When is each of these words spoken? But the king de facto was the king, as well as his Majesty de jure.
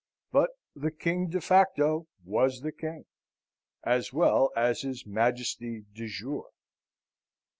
But 0.31 0.49
the 0.75 0.89
king 0.89 1.29
de 1.29 1.39
facto 1.39 2.07
was 2.25 2.61
the 2.61 2.71
king, 2.71 3.05
as 3.83 4.11
well 4.11 4.49
as 4.57 4.81
his 4.81 5.05
Majesty 5.05 5.85
de 5.93 6.07
jure. 6.07 6.49